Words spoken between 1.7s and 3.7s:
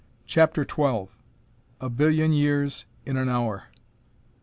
_A Billion Years in An Hour!